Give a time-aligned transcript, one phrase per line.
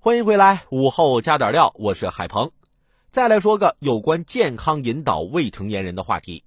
[0.00, 2.52] 欢迎回来，午后加点料，我是海鹏。
[3.10, 6.44] 再来说个有关健康引导未成年人的话题。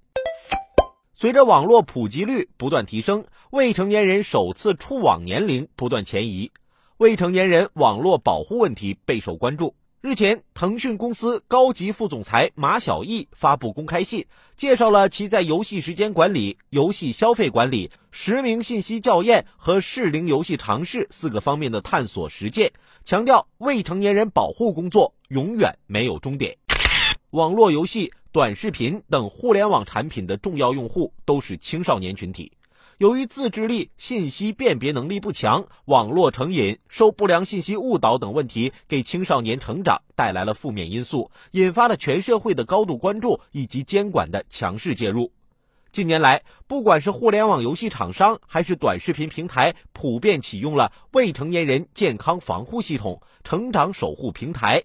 [1.11, 6.49] 随着网络普及率不断提升，未成年人首次触网年龄不断前移，
[6.95, 9.75] 未成年人网络保护问题备受关注。
[10.03, 14.25] 日前，腾讯公司高级副总裁马晓毅发布公开信，
[14.55, 22.73] 介绍了其在游戏时间管理、游戏消费管理、实名信息校验和适龄游戏尝试四个方面的探索实践，
[23.03, 26.57] 强调未成年人保护工作永远没有终点。
[27.29, 32.51] 网络游戏、短视频等互联网产品的重要用户都是青少年群体。
[33.01, 45.31] 由于自制力、信息辨别能力不强，网络成瘾、受不良信息误导等问题，给青少年成长带来了负面因素，引发了全社会的高度关注以及监管的强势介入。
[45.91, 54.83] 近年来，不管是互联网游戏厂商还是短视频平台，普遍启用了未成年人健康防护系统——成长守护平台。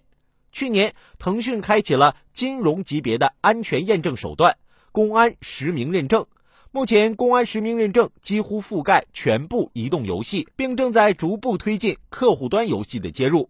[0.51, 4.57] 去年，腾讯开启了金融级别的安全验证手段——
[4.91, 6.25] 公安实名认证。
[6.71, 13.49] 目前，公安实名认证几乎覆盖全部移动游戏，并正在逐步推进客户端游戏的接入。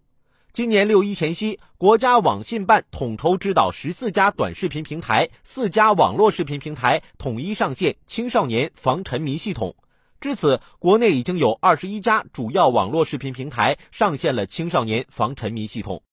[0.53, 9.75] 今年六一前夕，国家网信办统筹指导十四家短视频平台、四家网络视频平台统一上线青少年防沉迷系统。
[10.21, 16.03] 至此，国内已经有二十一家主要网络视频平台上线了青少年防沉迷系统。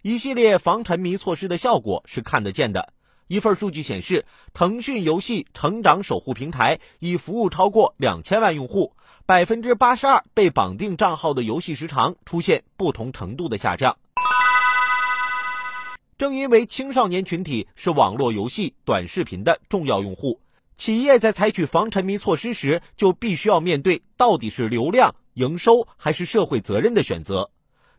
[0.00, 2.92] 一系列防沉迷措施的效果是看得见的。
[3.28, 8.94] 一份数据显示，腾讯游戏成长守护平台已服务超过两千万用户，
[9.26, 13.98] 百分之八十二被绑定账号的游戏时长出现不同程度的下降。
[16.16, 20.40] 正因为青少年群体是网络游戏、短视频的重要用户，
[20.74, 27.50] 企业在采取防沉迷措施时，就必须要面对到底是流量、营收还是社会责任的选择。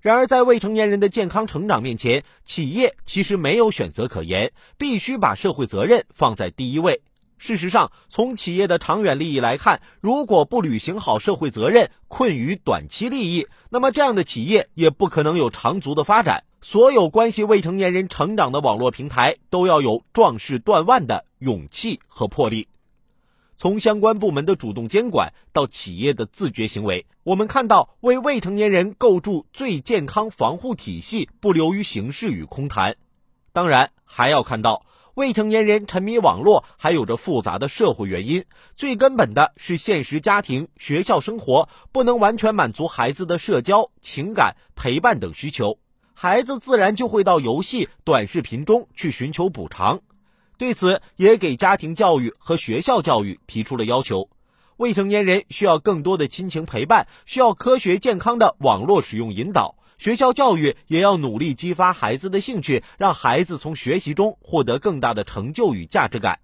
[0.01, 7.01] 然而，在未成年人的健康成长面前，企业其实没有选择可言，必须把社会责任放在第一位。
[7.37, 16.45] 事实上，从企业的长远利益来看，如果不履行好社会责任，困于短期利益，那么这样的企业也不可能有长足的发展。
[16.61, 22.67] 所有关系未成年人成长的网络平台，都要有壮士断腕的勇气和魄力。
[23.61, 32.95] 从相关部门的主动监管到企业的自觉行为，我们看到为未成年人构筑最健康防护体系不流于形式与空谈。
[33.51, 38.45] 当然，还要看到未成年人沉迷网络还有着复杂的社会原因，
[38.77, 45.79] 最根本的是现实家庭、学校生活不能完全满足孩子的社交、情感、陪伴等需求，
[46.13, 49.99] 孩子自然就会到游戏、短视频中去寻求补偿。
[50.59, 54.29] 对此，也给家庭教育和学校教育提出了要求。
[54.75, 59.75] 未成年人需要更多的亲情陪伴，需要科学健康的网络使用引导。
[59.97, 66.39] 学校教育也要努力激发孩子的兴趣，让孩子从学习中获得更大的成就与价值感。